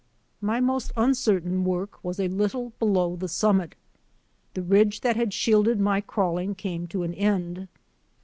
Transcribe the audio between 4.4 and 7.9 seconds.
The ridge that had shielded my crawling came to an end.